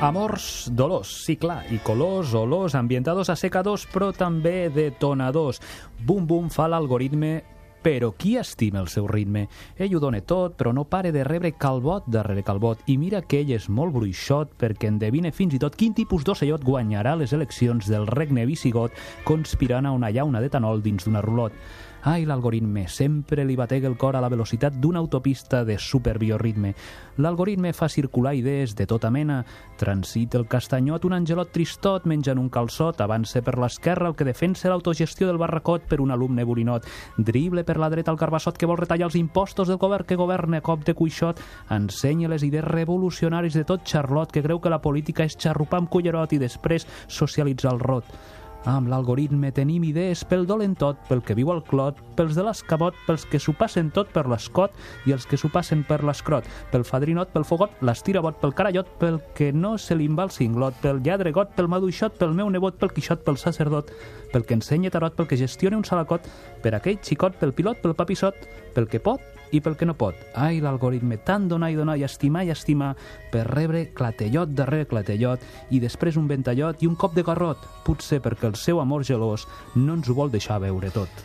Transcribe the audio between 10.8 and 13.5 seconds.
pare de rebre calbot darrere calbot. I mira que